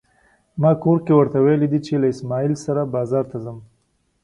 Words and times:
ما 0.61 0.71
کور 0.83 0.97
کې 1.05 1.13
ورته 1.17 1.37
ويلي 1.45 1.67
دي 1.73 1.79
چې 1.85 1.93
له 2.01 2.07
اسماعيل 2.13 2.53
سره 2.65 2.91
بازار 2.95 3.23
ته 3.31 3.37
ځم. 3.43 3.57